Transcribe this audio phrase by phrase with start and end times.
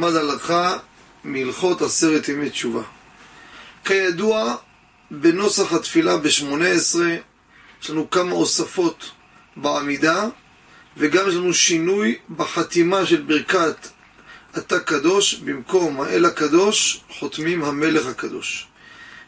[0.00, 0.76] ברכה
[1.24, 2.82] מהלכות עשרת ימי תשובה.
[3.84, 4.54] כידוע,
[5.10, 6.98] בנוסח התפילה ב-18
[7.82, 9.10] יש לנו כמה הוספות
[9.56, 10.28] בעמידה
[10.96, 13.88] וגם יש לנו שינוי בחתימה של ברכת
[14.58, 18.66] אתה קדוש, במקום האל הקדוש חותמים המלך הקדוש.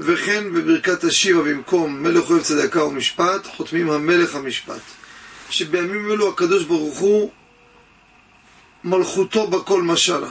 [0.00, 4.80] וכן בברכת השיבה במקום מלך אוהב צדקה ומשפט חותמים המלך המשפט.
[5.50, 7.30] שבימים אלו הקדוש ברוך הוא
[8.84, 10.30] מלכותו בכל משלה.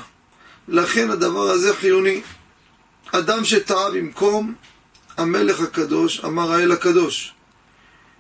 [0.68, 2.22] לכן הדבר הזה חיוני.
[3.12, 4.54] אדם שטעה במקום
[5.18, 7.34] המלך הקדוש, אמר האל הקדוש.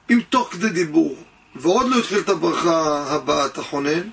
[0.09, 1.23] אם תוך כדי דיבור,
[1.55, 4.09] ועוד לא התחיל את הברכה הבאה, אתה חונן,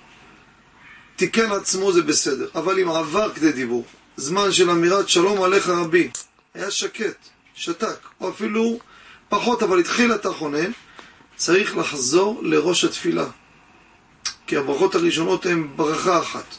[1.17, 2.49] תיקן עצמו זה בסדר.
[2.55, 3.85] אבל אם עבר כדי דיבור,
[4.17, 6.11] זמן של אמירת שלום עליך רבי,
[6.55, 7.17] היה שקט,
[7.55, 8.79] שתק, או אפילו
[9.29, 10.71] פחות, אבל התחיל את החונן,
[11.37, 13.27] צריך לחזור לראש התפילה.
[14.47, 16.55] כי הברכות הראשונות הן ברכה אחת.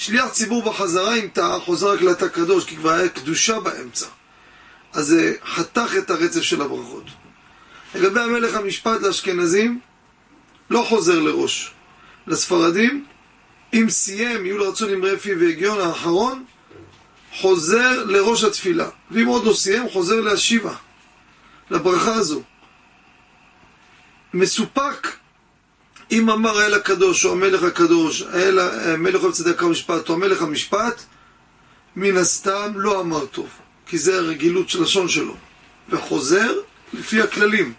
[0.00, 4.06] שליח ציבור בחזרה אם טעה, חוזר רק לתא קדוש, כי כבר היה קדושה באמצע.
[4.92, 7.04] אז זה חתך את הרצף של הברכות.
[7.94, 9.80] לגבי המלך המשפט לאשכנזים,
[10.70, 11.72] לא חוזר לראש.
[12.26, 13.04] לספרדים,
[13.74, 16.44] אם סיים, יהיו לרצון עם רפי והגיון האחרון,
[17.32, 18.88] חוזר לראש התפילה.
[19.10, 20.74] ואם עוד לא סיים, חוזר להשיבה,
[21.70, 22.42] לברכה הזו.
[24.34, 25.08] מסופק
[26.10, 31.02] אם אמר האל הקדוש או המלך הקדוש, האל, המלך אוהב צדקה ומשפט או המלך המשפט,
[31.96, 33.48] מן הסתם לא אמר טוב,
[33.86, 35.36] כי זה הרגילות של לשון שלו,
[35.88, 36.52] וחוזר
[36.92, 37.72] לפי הכללים.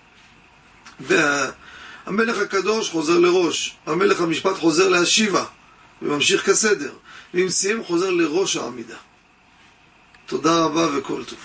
[1.00, 5.46] והמלך הקדוש חוזר לראש, המלך המשפט חוזר להשיבה,
[6.02, 6.94] וממשיך כסדר,
[7.34, 8.98] ואם סיים חוזר לראש העמידה.
[10.26, 11.40] תודה רבה וכל טוב.